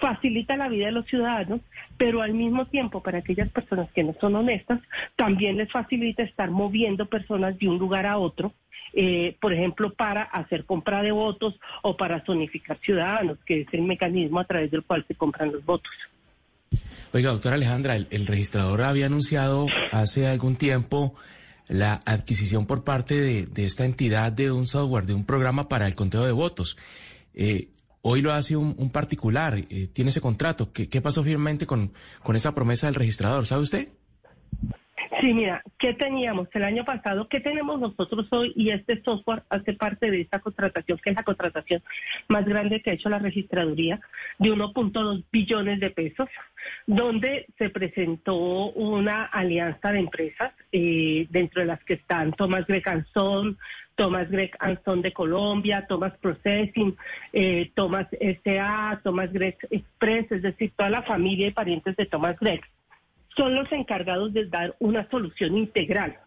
facilita 0.00 0.56
la 0.56 0.68
vida 0.68 0.86
de 0.86 0.92
los 0.92 1.06
ciudadanos, 1.06 1.60
pero 1.96 2.22
al 2.22 2.34
mismo 2.34 2.66
tiempo 2.66 3.02
para 3.02 3.18
aquellas 3.18 3.50
personas 3.50 3.90
que 3.92 4.04
no 4.04 4.14
son 4.20 4.36
honestas, 4.36 4.80
también 5.16 5.56
les 5.56 5.70
facilita 5.70 6.22
estar 6.22 6.50
moviendo 6.50 7.06
personas 7.06 7.58
de 7.58 7.68
un 7.68 7.78
lugar 7.78 8.06
a 8.06 8.18
otro, 8.18 8.52
eh, 8.94 9.36
por 9.40 9.52
ejemplo, 9.52 9.92
para 9.92 10.22
hacer 10.22 10.64
compra 10.64 11.02
de 11.02 11.12
votos 11.12 11.54
o 11.82 11.96
para 11.96 12.24
zonificar 12.24 12.78
ciudadanos, 12.78 13.38
que 13.44 13.62
es 13.62 13.68
el 13.72 13.82
mecanismo 13.82 14.40
a 14.40 14.44
través 14.44 14.70
del 14.70 14.82
cual 14.82 15.04
se 15.06 15.14
compran 15.14 15.52
los 15.52 15.64
votos. 15.64 15.92
Oiga, 17.12 17.30
doctora 17.30 17.54
Alejandra, 17.54 17.96
el, 17.96 18.26
registrador 18.26 18.82
había 18.82 19.06
anunciado 19.06 19.66
hace 19.92 20.26
algún 20.26 20.56
tiempo 20.56 21.14
la 21.66 22.00
adquisición 22.04 22.66
por 22.66 22.84
parte 22.84 23.46
de, 23.46 23.64
esta 23.64 23.84
entidad 23.84 24.32
de 24.32 24.50
un 24.50 24.66
software, 24.66 25.06
de 25.06 25.14
un 25.14 25.24
programa 25.24 25.68
para 25.68 25.86
el 25.86 25.94
conteo 25.94 26.24
de 26.24 26.32
votos. 26.32 26.76
Eh, 27.34 27.68
Hoy 28.02 28.22
lo 28.22 28.32
hace 28.32 28.56
un, 28.56 28.90
particular, 28.90 29.58
eh, 29.58 29.88
tiene 29.92 30.10
ese 30.10 30.20
contrato. 30.20 30.72
¿Qué, 30.72 31.00
pasó 31.00 31.22
firmemente 31.22 31.66
con, 31.66 31.92
con 32.22 32.36
esa 32.36 32.54
promesa 32.54 32.86
del 32.86 32.94
registrador? 32.94 33.46
¿Sabe 33.46 33.62
usted? 33.62 33.88
Sí, 35.20 35.34
mira, 35.34 35.62
¿qué 35.78 35.94
teníamos 35.94 36.48
el 36.52 36.62
año 36.62 36.84
pasado? 36.84 37.28
¿Qué 37.28 37.40
tenemos 37.40 37.80
nosotros 37.80 38.26
hoy? 38.30 38.52
Y 38.54 38.70
este 38.70 39.02
software 39.02 39.42
hace 39.48 39.72
parte 39.72 40.12
de 40.12 40.20
esta 40.20 40.38
contratación, 40.38 40.98
que 41.02 41.10
es 41.10 41.16
la 41.16 41.24
contratación 41.24 41.82
más 42.28 42.44
grande 42.44 42.80
que 42.80 42.90
ha 42.90 42.94
hecho 42.94 43.08
la 43.08 43.18
registraduría, 43.18 44.00
de 44.38 44.52
1.2 44.52 45.24
billones 45.32 45.80
de 45.80 45.90
pesos, 45.90 46.28
donde 46.86 47.46
se 47.58 47.68
presentó 47.70 48.36
una 48.70 49.24
alianza 49.24 49.90
de 49.90 49.98
empresas, 49.98 50.52
eh, 50.70 51.26
dentro 51.30 51.62
de 51.62 51.66
las 51.66 51.82
que 51.82 51.94
están 51.94 52.32
Thomas 52.32 52.64
Greg 52.68 52.88
Anson, 52.88 53.58
Thomas 53.96 54.30
Greg 54.30 54.52
Anson 54.60 55.02
de 55.02 55.12
Colombia, 55.12 55.84
Thomas 55.88 56.16
Processing, 56.18 56.96
eh, 57.32 57.72
Thomas 57.74 58.06
S.A., 58.20 59.00
Thomas 59.02 59.32
Greg 59.32 59.56
Express, 59.68 60.30
es 60.30 60.42
decir, 60.42 60.70
toda 60.76 60.90
la 60.90 61.02
familia 61.02 61.48
y 61.48 61.52
parientes 61.52 61.96
de 61.96 62.06
Thomas 62.06 62.38
Greg 62.38 62.60
son 63.38 63.54
los 63.54 63.70
encargados 63.72 64.32
de 64.34 64.46
dar 64.46 64.74
una 64.80 65.08
solución 65.08 65.56
integral 65.56 66.18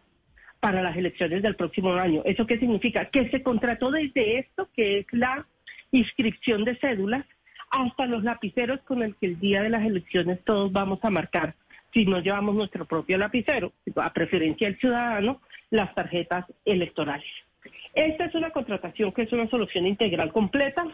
para 0.61 0.81
las 0.81 0.95
elecciones 0.95 1.43
del 1.43 1.55
próximo 1.55 1.93
año. 1.93 2.21
¿Eso 2.23 2.47
qué 2.47 2.57
significa? 2.57 3.05
Que 3.05 3.29
se 3.29 3.43
contrató 3.43 3.91
desde 3.91 4.39
esto, 4.39 4.69
que 4.75 4.99
es 4.99 5.05
la 5.11 5.45
inscripción 5.91 6.63
de 6.63 6.77
cédulas, 6.77 7.25
hasta 7.69 8.05
los 8.05 8.23
lapiceros 8.23 8.79
con 8.81 9.03
el 9.03 9.15
que 9.15 9.27
el 9.27 9.39
día 9.39 9.61
de 9.61 9.69
las 9.69 9.83
elecciones 9.83 10.39
todos 10.45 10.71
vamos 10.71 10.99
a 11.03 11.09
marcar, 11.09 11.55
si 11.93 12.05
no 12.05 12.19
llevamos 12.19 12.55
nuestro 12.55 12.85
propio 12.85 13.17
lapicero, 13.17 13.73
a 13.95 14.13
preferencia 14.13 14.67
del 14.67 14.79
ciudadano, 14.79 15.41
las 15.69 15.93
tarjetas 15.93 16.45
electorales. 16.63 17.27
Esta 17.93 18.25
es 18.25 18.35
una 18.35 18.51
contratación 18.51 19.11
que 19.11 19.23
es 19.23 19.33
una 19.33 19.49
solución 19.49 19.85
integral 19.85 20.31
completa, 20.31 20.85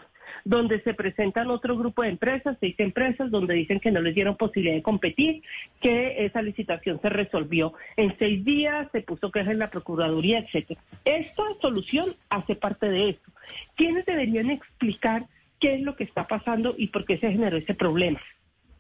donde 0.43 0.81
se 0.81 0.93
presentan 0.93 1.49
otro 1.49 1.77
grupo 1.77 2.03
de 2.03 2.09
empresas, 2.09 2.57
seis 2.59 2.75
empresas, 2.79 3.31
donde 3.31 3.53
dicen 3.53 3.79
que 3.79 3.91
no 3.91 4.01
les 4.01 4.15
dieron 4.15 4.37
posibilidad 4.37 4.75
de 4.75 4.81
competir, 4.81 5.41
que 5.81 6.25
esa 6.25 6.41
licitación 6.41 6.99
se 7.01 7.09
resolvió 7.09 7.73
en 7.95 8.17
seis 8.17 8.43
días, 8.43 8.87
se 8.91 9.01
puso 9.01 9.31
queja 9.31 9.51
en 9.51 9.59
la 9.59 9.69
Procuraduría, 9.69 10.39
etcétera. 10.39 10.79
Esta 11.05 11.43
solución 11.61 12.15
hace 12.29 12.55
parte 12.55 12.89
de 12.89 13.09
esto. 13.09 13.31
¿Quiénes 13.75 14.05
deberían 14.05 14.49
explicar 14.49 15.25
qué 15.59 15.75
es 15.75 15.81
lo 15.81 15.95
que 15.95 16.03
está 16.03 16.27
pasando 16.27 16.75
y 16.77 16.87
por 16.87 17.05
qué 17.05 17.17
se 17.17 17.31
generó 17.31 17.57
ese 17.57 17.73
problema? 17.73 18.21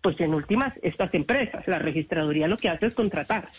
Pues 0.01 0.19
en 0.19 0.33
últimas, 0.33 0.73
estas 0.83 1.13
empresas, 1.13 1.67
la 1.67 1.79
registraduría 1.79 2.47
lo 2.47 2.57
que 2.57 2.69
hace 2.69 2.87
es 2.87 2.93
contratar. 2.93 3.49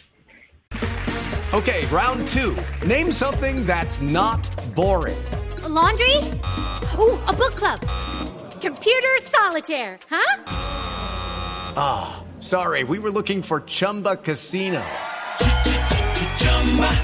Okay, 1.51 1.87
round 1.91 2.29
two. 2.29 2.55
Name 2.87 3.11
something 3.11 3.65
that's 3.65 4.03
not 4.03 4.47
boring. 4.75 5.17
A 5.65 5.69
laundry? 5.69 6.17
Ooh, 6.99 7.19
a 7.27 7.33
book 7.33 7.55
club. 7.57 7.81
Computer 8.61 9.17
solitaire, 9.23 9.99
huh? 10.09 10.43
Ah, 11.77 12.25
sorry, 12.41 12.85
we 12.85 12.99
were 12.99 13.11
looking 13.11 13.43
for 13.43 13.63
Chumba 13.63 14.17
Casino. 14.17 14.85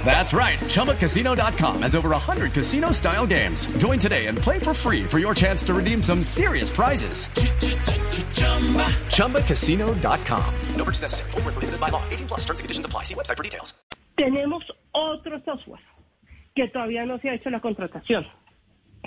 That's 0.05 0.33
right. 0.33 0.59
ChumbaCasino.com 0.59 1.83
has 1.83 1.95
over 1.95 2.11
100 2.11 2.53
casino 2.53 2.93
style 2.93 3.27
games. 3.27 3.67
Join 3.79 3.99
today 3.99 4.27
and 4.27 4.37
play 4.39 4.59
for 4.59 4.75
free 4.75 5.03
for 5.05 5.19
your 5.19 5.35
chance 5.35 5.65
to 5.65 5.75
redeem 5.75 6.03
some 6.03 6.23
serious 6.23 6.71
prizes. 6.71 7.27
ChumbaCasino.com. 9.09 10.55
No 10.77 10.85
purchase 10.85 11.03
necessary. 11.03 11.31
Void 11.33 11.45
where 11.45 11.53
prohibited 11.53 11.81
by 11.81 11.89
law. 11.89 12.03
18 12.11 12.29
plus 12.29 12.41
terms 12.41 12.61
and 12.61 12.65
conditions 12.65 12.87
apply. 12.87 13.03
See 13.05 13.15
website 13.15 13.37
for 13.37 13.43
details. 13.43 13.75
Tenemos 14.17 14.63
otro 14.95 15.41
software 15.45 15.81
que 16.55 16.69
todavía 16.69 17.05
no 17.05 17.19
se 17.19 17.31
ha 17.31 17.35
hecho 17.35 17.51
la 17.51 17.61
contratación, 17.61 18.25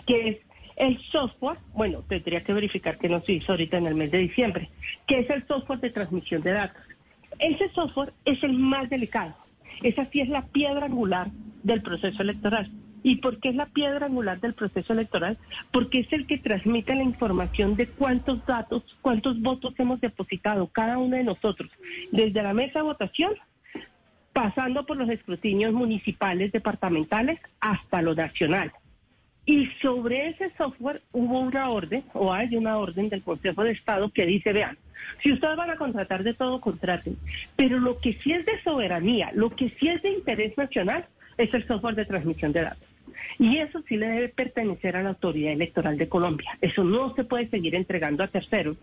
que 0.05 0.29
es 0.29 0.37
el 0.75 0.99
software, 1.11 1.57
bueno, 1.73 2.03
tendría 2.07 2.43
que 2.43 2.53
verificar 2.53 2.97
que 2.97 3.09
no 3.09 3.21
se 3.21 3.33
hizo 3.33 3.51
ahorita 3.51 3.77
en 3.77 3.87
el 3.87 3.95
mes 3.95 4.11
de 4.11 4.19
diciembre, 4.19 4.69
que 5.07 5.19
es 5.19 5.29
el 5.29 5.45
software 5.47 5.79
de 5.79 5.89
transmisión 5.89 6.41
de 6.43 6.51
datos. 6.51 6.81
Ese 7.39 7.69
software 7.69 8.13
es 8.25 8.41
el 8.43 8.53
más 8.53 8.89
delicado. 8.89 9.33
Esa 9.83 10.05
sí 10.11 10.21
es 10.21 10.29
la 10.29 10.45
piedra 10.45 10.85
angular 10.85 11.29
del 11.63 11.81
proceso 11.81 12.21
electoral. 12.21 12.71
¿Y 13.03 13.17
por 13.17 13.39
qué 13.39 13.49
es 13.49 13.55
la 13.55 13.67
piedra 13.67 14.07
angular 14.07 14.39
del 14.39 14.53
proceso 14.53 14.93
electoral? 14.93 15.37
Porque 15.71 15.99
es 15.99 16.11
el 16.11 16.25
que 16.27 16.37
transmite 16.37 16.95
la 16.95 17.03
información 17.03 17.75
de 17.75 17.87
cuántos 17.87 18.45
datos, 18.45 18.83
cuántos 19.01 19.41
votos 19.41 19.73
hemos 19.77 20.01
depositado 20.01 20.67
cada 20.67 20.97
uno 20.97 21.15
de 21.15 21.23
nosotros, 21.23 21.69
desde 22.11 22.43
la 22.43 22.53
mesa 22.53 22.79
de 22.79 22.83
votación 22.83 23.33
pasando 24.33 24.85
por 24.85 24.97
los 24.97 25.09
escrutinios 25.09 25.73
municipales, 25.73 26.51
departamentales, 26.51 27.39
hasta 27.59 28.03
lo 28.03 28.13
nacional. 28.13 28.71
Y 29.47 29.67
sobre 29.81 30.27
ese 30.27 30.51
software 30.57 31.01
hubo 31.13 31.39
una 31.39 31.69
orden, 31.69 32.03
o 32.13 32.33
hay 32.33 32.55
una 32.57 32.77
orden 32.77 33.07
del 33.07 33.23
Consejo 33.23 33.63
de 33.63 33.71
Estado 33.71 34.09
que 34.09 34.25
dice, 34.25 34.51
vean, 34.51 34.77
si 35.23 35.31
ustedes 35.31 35.55
van 35.55 35.69
a 35.69 35.77
contratar 35.77 36.23
de 36.23 36.33
todo, 36.33 36.59
contraten. 36.59 37.17
Pero 37.55 37.79
lo 37.79 37.97
que 37.97 38.11
sí 38.13 38.33
es 38.33 38.45
de 38.45 38.61
soberanía, 38.61 39.31
lo 39.33 39.49
que 39.49 39.69
sí 39.69 39.87
es 39.87 40.01
de 40.01 40.11
interés 40.11 40.57
nacional, 40.57 41.05
es 41.37 41.53
el 41.53 41.65
software 41.65 41.95
de 41.95 42.03
transmisión 42.03 42.51
de 42.51 42.63
datos. 42.63 42.89
Y 43.39 43.59
eso 43.59 43.81
sí 43.87 43.95
le 43.95 44.07
debe 44.07 44.27
pertenecer 44.27 44.97
a 44.97 45.03
la 45.03 45.09
autoridad 45.09 45.53
electoral 45.53 45.97
de 45.97 46.09
Colombia. 46.09 46.57
Eso 46.59 46.83
no 46.83 47.15
se 47.15 47.23
puede 47.23 47.47
seguir 47.47 47.73
entregando 47.73 48.25
a 48.25 48.27
terceros, 48.27 48.75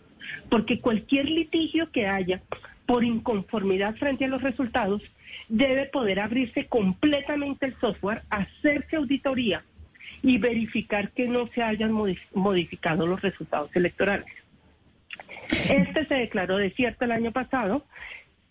porque 0.48 0.80
cualquier 0.80 1.26
litigio 1.26 1.90
que 1.90 2.06
haya 2.06 2.40
por 2.86 3.04
inconformidad 3.04 3.96
frente 3.96 4.24
a 4.24 4.28
los 4.28 4.42
resultados, 4.42 5.02
debe 5.48 5.84
poder 5.86 6.20
abrirse 6.20 6.66
completamente 6.66 7.66
el 7.66 7.76
software, 7.80 8.22
hacerse 8.30 8.96
auditoría 8.96 9.62
y 10.24 10.38
verificar 10.38 11.10
que 11.10 11.28
no 11.28 11.46
se 11.46 11.62
hayan 11.62 11.92
modificado 11.92 13.06
los 13.06 13.20
resultados 13.20 13.74
electorales. 13.76 14.26
Este 15.68 16.06
se 16.06 16.14
declaró 16.14 16.56
desierto 16.56 17.04
el 17.04 17.12
año 17.12 17.30
pasado, 17.30 17.84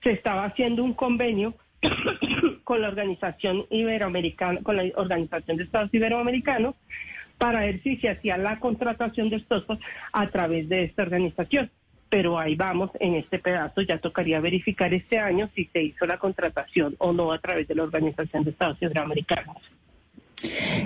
se 0.04 0.12
estaba 0.12 0.46
haciendo 0.46 0.84
un 0.84 0.94
convenio 0.94 1.56
con 2.64 2.82
la 2.82 2.90
organización 2.90 3.66
iberoamericana, 3.72 4.60
con 4.62 4.78
la 4.78 4.84
organización 4.96 5.58
de 5.58 5.64
Estados 5.64 5.92
Iberoamericanos, 5.92 6.76
para 7.40 7.62
ver 7.62 7.82
si 7.82 7.98
se 7.98 8.10
hacía 8.10 8.38
la 8.38 8.60
contratación 8.60 9.32
de 9.32 9.40
software 9.40 9.80
a 10.12 10.30
través 10.30 10.70
de 10.70 10.84
esta 10.84 11.02
organización 11.02 11.72
pero 12.08 12.38
ahí 12.38 12.54
vamos 12.54 12.92
en 13.00 13.16
este 13.16 13.40
pedazo. 13.40 13.82
Ya 13.82 13.98
tocaría 13.98 14.40
verificar 14.40 14.94
este 14.94 15.18
año 15.18 15.48
si 15.48 15.66
se 15.66 15.82
hizo 15.82 16.06
la 16.06 16.20
contratación 16.20 16.96
o 17.00 17.12
no 17.12 17.32
a 17.32 17.40
través 17.40 17.68
de 17.68 17.74
la 17.74 17.82
Organización 17.82 18.44
de 18.44 18.52
Estados 18.52 18.80
Iberoamericanos. 18.80 19.58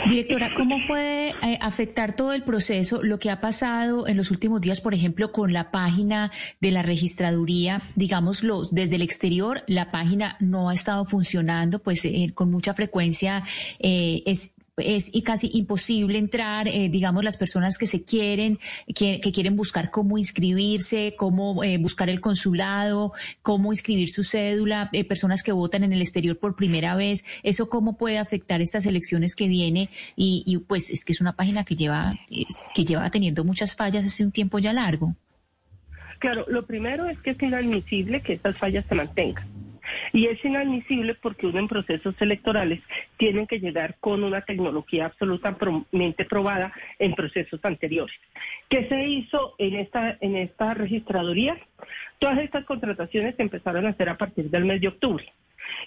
Directora, 0.08 0.54
¿cómo 0.56 0.78
puede 0.88 1.30
eh, 1.42 1.58
afectar 1.62 2.16
todo 2.16 2.34
el 2.34 2.44
proceso 2.44 3.02
lo 3.04 3.20
que 3.20 3.30
ha 3.30 3.42
pasado 3.42 4.08
en 4.08 4.18
los 4.18 4.32
últimos 4.32 4.62
días, 4.62 4.82
por 4.82 4.94
ejemplo, 4.94 5.32
con 5.32 5.54
la 5.54 5.72
página 5.72 6.32
de 6.62 6.72
la 6.72 6.82
registraduría? 6.84 7.82
Digámoslo, 7.96 8.64
desde 8.72 8.96
el 8.96 9.02
exterior, 9.02 9.64
la 9.68 9.92
página 9.92 10.38
no 10.40 10.70
ha 10.70 10.74
estado 10.74 11.06
funcionando, 11.06 11.80
pues 11.80 12.06
eh, 12.06 12.32
con 12.34 12.52
mucha 12.52 12.74
frecuencia 12.74 13.44
eh, 13.80 14.24
es 14.26 14.54
es 14.78 15.10
y 15.12 15.24
casi 15.24 15.50
imposible 15.54 16.18
entrar, 16.20 16.68
eh, 16.68 16.90
digamos, 16.90 17.24
las 17.24 17.38
personas 17.38 17.78
que 17.78 17.88
se 17.88 18.04
quieren, 18.04 18.60
que, 18.94 19.20
quieren 19.20 19.56
buscar 19.56 19.90
cómo 19.92 20.18
inscribirse, 20.18 21.16
cómo 21.18 21.64
eh, 21.64 21.78
buscar 21.78 22.10
el 22.10 22.22
consulado, 22.22 23.14
cómo 23.42 23.74
inscribir 23.74 24.10
su 24.10 24.24
cédula, 24.24 24.90
eh, 24.94 25.04
personas 25.04 25.44
que 25.44 25.52
votan 25.52 25.84
en 25.84 25.94
el 25.94 26.02
exterior 26.02 26.38
por 26.38 26.56
primera 26.56 26.96
vez, 26.96 27.26
eso 27.44 27.70
cómo 27.70 27.98
puede 27.98 28.20
afectar 28.20 28.62
estas 28.62 28.86
elecciones 28.86 29.36
que 29.36 29.48
viene 29.48 29.90
y, 30.16 30.44
y 30.46 30.58
pues 30.60 30.90
es 30.90 31.04
que 31.04 31.14
es 31.14 31.22
una 31.22 31.36
página 31.36 31.64
que 31.64 31.76
lleva, 31.76 32.14
que 32.76 32.86
lleva 32.86 33.10
teniendo 33.10 33.44
muchas 33.44 33.76
fallas 33.76 34.06
hace 34.06 34.24
un 34.24 34.32
tiempo 34.32 34.60
ya 34.60 34.74
largo. 34.74 35.16
Claro, 36.20 36.46
lo 36.48 36.66
primero 36.66 37.08
es 37.08 37.20
que 37.20 37.32
es 37.32 37.42
inadmisible 37.42 38.22
que 38.22 38.34
estas 38.34 38.58
fallas 38.58 38.86
se 38.88 38.96
mantengan. 38.96 39.57
Y 40.14 40.28
es 40.28 40.44
inadmisible 40.44 41.16
porque 41.16 41.48
uno 41.48 41.60
en 41.60 41.68
procesos 41.68 42.16
electorales 42.20 42.82
tiene 43.18 43.48
que 43.48 43.60
llegar 43.60 43.96
con 44.00 44.24
una 44.24 44.42
tecnología 44.42 45.06
absolutamente 45.06 46.26
probada 46.26 46.74
en 47.00 47.14
procesos 47.14 47.60
anteriores. 47.64 48.16
¿Qué 48.70 48.88
se 48.88 49.08
hizo 49.08 49.56
en 49.58 49.76
esta, 49.76 50.18
en 50.22 50.36
esta 50.36 50.74
registraduría? 50.74 51.58
Todas 52.20 52.40
estas 52.40 52.66
contrataciones 52.66 53.36
se 53.36 53.44
empezaron 53.44 53.86
a 53.86 53.90
hacer 53.90 54.10
a 54.10 54.18
partir 54.18 54.50
del 54.50 54.66
mes 54.66 54.82
de 54.82 54.90
octubre 54.90 55.26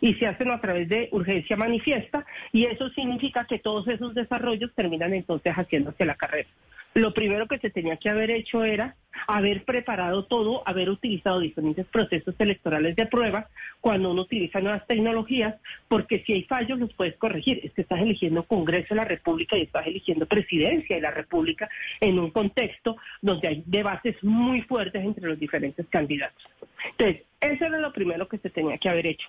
y 0.00 0.14
se 0.14 0.26
hacen 0.26 0.50
a 0.50 0.60
través 0.60 0.88
de 0.88 1.08
urgencia 1.12 1.56
manifiesta 1.56 2.24
y 2.52 2.66
eso 2.66 2.88
significa 2.90 3.46
que 3.46 3.58
todos 3.58 3.86
esos 3.88 4.14
desarrollos 4.14 4.72
terminan 4.74 5.14
entonces 5.14 5.52
haciéndose 5.52 6.04
la 6.04 6.14
carrera. 6.14 6.48
Lo 6.94 7.14
primero 7.14 7.46
que 7.46 7.58
se 7.58 7.70
tenía 7.70 7.96
que 7.96 8.08
haber 8.08 8.30
hecho 8.32 8.64
era 8.64 8.96
haber 9.26 9.64
preparado 9.64 10.24
todo, 10.24 10.66
haber 10.66 10.90
utilizado 10.90 11.40
diferentes 11.40 11.86
procesos 11.86 12.34
electorales 12.38 12.96
de 12.96 13.06
prueba 13.06 13.48
cuando 13.80 14.10
uno 14.10 14.22
utiliza 14.22 14.60
nuevas 14.60 14.86
tecnologías, 14.86 15.56
porque 15.88 16.22
si 16.24 16.32
hay 16.32 16.44
fallos 16.44 16.78
los 16.78 16.92
puedes 16.94 17.16
corregir. 17.16 17.60
Es 17.62 17.72
que 17.72 17.82
estás 17.82 18.00
eligiendo 18.00 18.42
Congreso 18.44 18.94
de 18.94 18.96
la 18.96 19.04
República 19.04 19.56
y 19.56 19.62
estás 19.62 19.86
eligiendo 19.86 20.26
Presidencia 20.26 20.96
de 20.96 21.02
la 21.02 21.12
República 21.12 21.68
en 22.00 22.18
un 22.18 22.30
contexto 22.30 22.96
donde 23.22 23.48
hay 23.48 23.62
debates 23.66 24.16
muy 24.22 24.62
fuertes 24.62 25.04
entre 25.04 25.28
los 25.28 25.38
diferentes 25.38 25.86
candidatos. 25.88 26.42
Entonces, 26.90 27.22
eso 27.40 27.64
era 27.64 27.78
lo 27.78 27.92
primero 27.92 28.28
que 28.28 28.38
se 28.38 28.50
tenía 28.50 28.78
que 28.78 28.88
haber 28.88 29.06
hecho. 29.06 29.28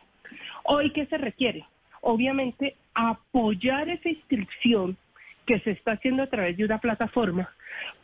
Hoy, 0.64 0.92
¿qué 0.92 1.06
se 1.06 1.18
requiere? 1.18 1.66
Obviamente, 2.02 2.76
apoyar 2.94 3.90
esa 3.90 4.10
inscripción 4.10 4.98
que 5.46 5.60
se 5.60 5.72
está 5.72 5.94
haciendo 5.94 6.24
a 6.24 6.28
través 6.28 6.58
de 6.58 6.66
una 6.66 6.80
plataforma 6.80 7.50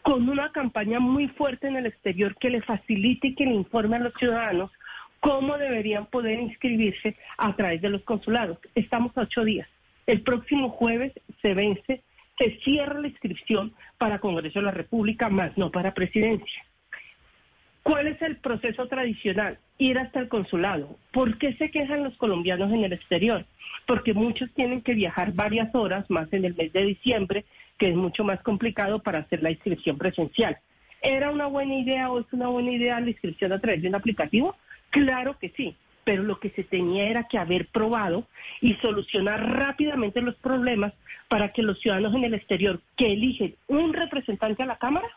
con 0.02 0.30
una 0.30 0.52
campaña 0.52 1.00
muy 1.00 1.28
fuerte 1.30 1.68
en 1.68 1.76
el 1.76 1.86
exterior 1.86 2.36
que 2.38 2.50
le 2.50 2.62
facilite 2.62 3.30
y 3.30 3.36
que 3.36 3.46
le 3.46 3.54
informe 3.54 3.98
a 3.98 4.00
los 4.00 4.14
ciudadanos 4.14 4.72
cómo 5.20 5.58
deberían 5.58 6.06
poder 6.06 6.40
inscribirse 6.40 7.18
a 7.38 7.56
través 7.56 7.82
de 7.82 7.90
los 7.90 8.04
consulados. 8.04 8.58
Estamos 8.76 9.18
a 9.18 9.22
ocho 9.22 9.44
días. 9.44 9.68
El 10.06 10.22
próximo 10.22 10.70
jueves 10.70 11.14
se 11.42 11.54
vence, 11.54 12.04
se 12.40 12.58
cierra 12.64 13.02
la 13.02 13.10
inscripción 13.10 13.74
para 13.98 14.20
Congreso 14.20 14.60
de 14.60 14.66
la 14.66 14.72
República, 14.72 15.30
más 15.30 15.58
no 15.58 15.72
para 15.72 15.94
presidencia. 15.94 16.64
¿Cuál 17.88 18.08
es 18.08 18.22
el 18.22 18.36
proceso 18.36 18.86
tradicional? 18.88 19.60
Ir 19.78 19.98
hasta 19.98 20.20
el 20.20 20.28
consulado. 20.28 20.98
¿Por 21.14 21.38
qué 21.38 21.54
se 21.54 21.72
quejan 21.72 22.04
los 22.04 22.18
colombianos 22.18 22.70
en 22.74 22.84
el 22.84 22.92
exterior? 22.92 23.46
Porque 23.86 24.14
muchos 24.14 24.52
tienen 24.56 24.82
que 24.82 24.94
viajar 24.94 25.32
varias 25.32 25.74
horas, 25.74 26.04
más 26.10 26.28
en 26.34 26.44
el 26.44 26.54
mes 26.54 26.74
de 26.74 26.84
diciembre, 26.84 27.46
que 27.78 27.88
es 27.88 27.96
mucho 27.96 28.26
más 28.26 28.42
complicado 28.42 29.00
para 29.00 29.20
hacer 29.20 29.42
la 29.42 29.52
inscripción 29.52 29.98
presencial. 29.98 30.58
¿Era 31.02 31.32
una 31.32 31.46
buena 31.46 31.76
idea 31.76 32.12
o 32.12 32.20
es 32.20 32.26
una 32.34 32.50
buena 32.50 32.72
idea 32.72 33.00
la 33.00 33.10
inscripción 33.10 33.54
a 33.54 33.62
través 33.62 33.82
de 33.82 33.88
un 33.88 33.96
aplicativo? 33.96 34.58
Claro 34.90 35.38
que 35.40 35.54
sí, 35.56 35.74
pero 36.04 36.24
lo 36.24 36.42
que 36.42 36.50
se 36.50 36.66
tenía 36.66 37.06
era 37.06 37.24
que 37.30 37.38
haber 37.38 37.68
probado 37.68 38.28
y 38.60 38.74
solucionar 38.82 39.42
rápidamente 39.50 40.20
los 40.20 40.36
problemas 40.36 40.92
para 41.30 41.54
que 41.54 41.64
los 41.64 41.80
ciudadanos 41.80 42.14
en 42.16 42.26
el 42.26 42.34
exterior 42.34 42.82
que 42.98 43.14
eligen 43.14 43.56
un 43.68 43.94
representante 43.94 44.64
a 44.64 44.66
la 44.66 44.78
Cámara 44.78 45.08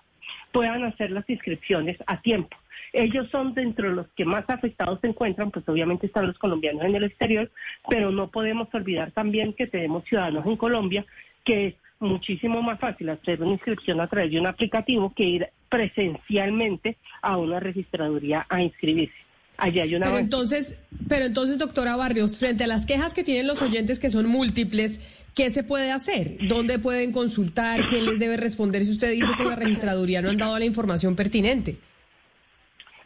puedan 0.53 0.85
hacer 0.85 1.11
las 1.11 1.29
inscripciones 1.29 1.97
a 2.07 2.21
tiempo. 2.21 2.57
Ellos 2.93 3.29
son 3.31 3.55
dentro 3.55 3.89
de 3.89 3.95
los 3.95 4.07
que 4.17 4.25
más 4.25 4.45
afectados 4.49 5.01
se 5.01 5.07
encuentran, 5.07 5.51
pues 5.51 5.69
obviamente 5.69 6.07
están 6.07 6.27
los 6.27 6.39
colombianos 6.39 6.85
en 6.85 6.97
el 6.97 7.05
exterior, 7.05 7.51
pero 7.89 8.11
no 8.11 8.31
podemos 8.31 8.69
olvidar 8.75 9.13
también 9.13 9.53
que 9.53 9.69
tenemos 9.69 10.05
ciudadanos 10.05 10.45
en 10.47 10.57
Colombia 10.57 11.07
que 11.45 11.69
es 11.69 11.75
muchísimo 12.01 12.63
más 12.63 12.81
fácil 12.81 13.09
hacer 13.11 13.43
una 13.43 13.53
inscripción 13.53 14.01
a 14.01 14.07
través 14.09 14.31
de 14.31 14.41
un 14.41 14.47
aplicativo 14.47 15.13
que 15.15 15.25
ir 15.25 15.49
presencialmente 15.69 16.97
a 17.23 17.37
una 17.37 17.61
registraduría 17.61 18.47
a 18.49 18.63
inscribirse. 18.63 19.15
Allí 19.59 19.81
hay 19.81 19.95
una 19.95 20.07
Pero 20.07 20.19
entonces, 20.19 20.79
pero 21.07 21.27
entonces, 21.27 21.59
doctora 21.59 21.95
Barrios, 21.95 22.39
frente 22.39 22.65
a 22.65 22.67
las 22.67 22.87
quejas 22.87 23.13
que 23.13 23.23
tienen 23.23 23.47
los 23.47 23.61
oyentes 23.61 23.99
que 23.99 24.09
son 24.09 24.27
múltiples, 24.27 25.20
¿qué 25.35 25.51
se 25.51 25.63
puede 25.63 25.93
hacer? 25.93 26.37
¿Dónde 26.49 26.79
pueden 26.79 27.13
consultar? 27.13 27.87
¿Quién 27.89 28.07
les 28.07 28.19
debe 28.19 28.37
responder 28.37 28.85
si 28.85 28.93
usted 28.93 29.13
dice 29.13 29.33
que 29.37 29.45
la 29.45 29.57
registraduría 29.57 30.23
no 30.23 30.31
han 30.31 30.39
dado 30.39 30.59
la 30.59 30.65
información 30.65 31.17
pertinente? 31.17 31.77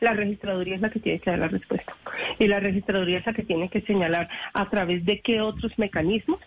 La 0.01 0.13
registraduría 0.13 0.77
es 0.77 0.81
la 0.81 0.91
que 0.91 1.01
tiene 1.01 1.21
que 1.21 1.31
dar 1.31 1.39
la 1.39 1.49
respuesta. 1.49 1.97
Y 2.39 2.47
la 2.47 2.61
registraduría 2.61 3.19
es 3.19 3.27
la 3.27 3.33
que 3.33 3.43
tiene 3.43 3.69
que 3.69 3.81
señalar 3.83 4.29
a 4.53 4.69
través 4.69 5.05
de 5.05 5.21
qué 5.21 5.41
otros 5.41 5.73
mecanismos 5.79 6.41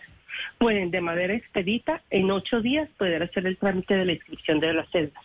pueden 0.58 0.90
de 0.90 1.00
manera 1.00 1.34
expedita 1.34 2.02
en 2.10 2.30
ocho 2.30 2.60
días 2.60 2.88
poder 2.98 3.22
hacer 3.22 3.46
el 3.46 3.56
trámite 3.56 3.94
de 3.94 4.04
la 4.04 4.12
inscripción 4.12 4.60
de 4.60 4.74
las 4.74 4.88
celdas. 4.90 5.22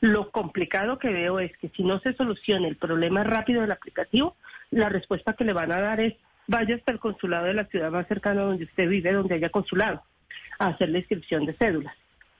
Lo 0.00 0.30
complicado 0.30 0.98
que 0.98 1.08
veo 1.08 1.40
es 1.40 1.56
que 1.56 1.70
si 1.70 1.82
no 1.82 1.98
se 2.00 2.12
soluciona 2.14 2.68
el 2.68 2.76
problema 2.76 3.24
rápido 3.24 3.62
del 3.62 3.72
aplicativo, 3.72 4.36
la 4.70 4.88
respuesta 4.88 5.34
que 5.34 5.44
le 5.44 5.52
van 5.52 5.72
a 5.72 5.80
dar 5.80 6.00
es 6.00 6.14
vaya 6.46 6.74
hasta 6.74 6.92
el 6.92 6.98
consulado 6.98 7.46
de 7.46 7.54
la 7.54 7.64
ciudad 7.66 7.90
más 7.90 8.06
cercana 8.08 8.42
donde 8.42 8.64
usted 8.64 8.88
vive, 8.88 9.12
donde 9.12 9.34
haya 9.34 9.50
consulado, 9.50 10.02
a 10.58 10.68
hacer 10.68 10.90
la 10.90 10.98
inscripción 10.98 11.46
de 11.46 11.54
cédulas. 11.54 11.94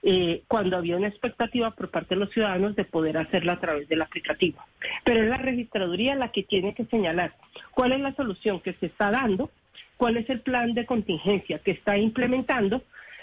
Eh, 0.04 0.42
cuando 0.48 0.76
había 0.76 0.96
una 0.96 1.06
expectativa 1.06 1.70
por 1.70 1.88
parte 1.88 2.16
de 2.16 2.20
los 2.20 2.30
ciudadanos 2.30 2.74
de 2.74 2.84
poder 2.84 3.16
hacerla 3.16 3.52
a 3.52 3.60
través 3.60 3.88
del 3.88 4.02
aplicativo. 4.02 4.58
Pero 5.04 5.22
es 5.22 5.28
la 5.28 5.36
registraduría 5.36 6.16
la 6.16 6.32
que 6.32 6.42
tiene 6.42 6.74
que 6.74 6.86
señalar 6.86 7.34
cuál 7.70 7.92
es 7.92 8.00
la 8.00 8.12
solución 8.14 8.58
que 8.60 8.72
se 8.74 8.86
está 8.86 9.12
dando, 9.12 9.50
cuál 9.96 10.16
es 10.16 10.28
el 10.28 10.40
plan 10.40 10.74
de 10.74 10.86
contingencia 10.86 11.60
que 11.60 11.70
está 11.70 11.96
implementando, 11.96 12.82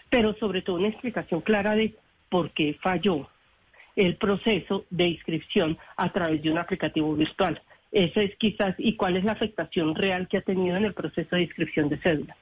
pero 0.10 0.34
sobre 0.36 0.62
todo 0.62 0.78
una 0.78 0.88
explicación 0.88 1.42
clara 1.42 1.76
de 1.76 1.96
por 2.30 2.52
qué 2.52 2.78
falló 2.82 3.28
el 3.98 4.16
proceso 4.16 4.86
de 4.90 5.08
inscripción 5.10 5.78
a 5.98 6.14
través 6.14 6.42
de 6.42 6.50
un 6.50 6.60
aplicativo 6.60 7.14
virtual. 7.14 7.62
Eso 7.92 8.20
es 8.20 8.36
quizás, 8.38 8.76
y 8.78 8.96
cuál 8.96 9.18
es 9.18 9.24
la 9.24 9.32
afectación 9.32 9.96
real 9.96 10.28
que 10.28 10.38
ha 10.38 10.42
tenido 10.42 10.78
en 10.78 10.86
el 10.86 10.94
proceso 10.94 11.36
de 11.36 11.44
inscripción 11.44 11.90
de 11.90 11.98
cédula. 11.98 12.36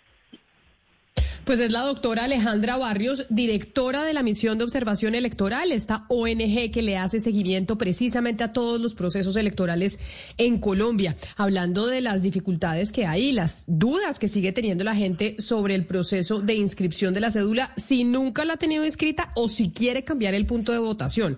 Pues 1.47 1.61
es 1.61 1.71
la 1.71 1.83
doctora 1.83 2.25
Alejandra 2.25 2.75
Barrios, 2.75 3.25
directora 3.29 4.03
de 4.03 4.13
la 4.13 4.21
misión 4.21 4.57
de 4.57 4.65
observación 4.65 5.15
electoral, 5.15 5.71
esta 5.71 6.05
ONG 6.09 6.71
que 6.73 6.81
le 6.81 6.97
hace 6.97 7.21
seguimiento 7.21 7.77
precisamente 7.77 8.43
a 8.43 8.51
todos 8.51 8.81
los 8.81 8.95
procesos 8.95 9.37
electorales 9.37 10.01
en 10.37 10.59
Colombia, 10.59 11.15
hablando 11.37 11.87
de 11.87 12.01
las 12.01 12.21
dificultades 12.21 12.91
que 12.91 13.05
hay, 13.05 13.31
las 13.31 13.63
dudas 13.65 14.19
que 14.19 14.27
sigue 14.27 14.51
teniendo 14.51 14.83
la 14.83 14.93
gente 14.93 15.37
sobre 15.39 15.75
el 15.75 15.85
proceso 15.85 16.41
de 16.41 16.55
inscripción 16.55 17.13
de 17.13 17.21
la 17.21 17.31
cédula, 17.31 17.71
si 17.77 18.03
nunca 18.03 18.43
la 18.43 18.55
ha 18.55 18.57
tenido 18.57 18.83
inscrita 18.83 19.31
o 19.37 19.47
si 19.47 19.71
quiere 19.71 20.03
cambiar 20.03 20.33
el 20.33 20.47
punto 20.47 20.73
de 20.73 20.79
votación. 20.79 21.37